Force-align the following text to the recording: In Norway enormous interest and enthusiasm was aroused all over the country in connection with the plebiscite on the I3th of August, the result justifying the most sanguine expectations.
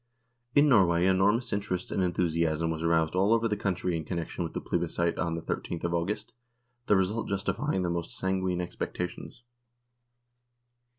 In 0.55 0.67
Norway 0.67 1.05
enormous 1.05 1.53
interest 1.53 1.91
and 1.91 2.01
enthusiasm 2.01 2.71
was 2.71 2.81
aroused 2.81 3.13
all 3.13 3.33
over 3.33 3.47
the 3.47 3.55
country 3.55 3.95
in 3.95 4.03
connection 4.03 4.43
with 4.43 4.53
the 4.53 4.59
plebiscite 4.59 5.19
on 5.19 5.35
the 5.35 5.43
I3th 5.43 5.83
of 5.83 5.93
August, 5.93 6.33
the 6.87 6.95
result 6.95 7.29
justifying 7.29 7.83
the 7.83 7.89
most 7.91 8.09
sanguine 8.17 8.61
expectations. 8.61 9.43